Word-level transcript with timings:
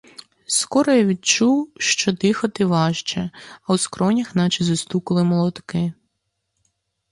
Скоро 0.47 0.93
я 0.95 1.03
відчув, 1.05 1.71
що 1.77 2.11
дихати 2.11 2.65
важче, 2.65 3.31
а 3.63 3.73
в 3.73 3.79
скронях 3.79 4.35
наче 4.35 4.63
застукали 4.63 5.23
молотки. 5.23 5.93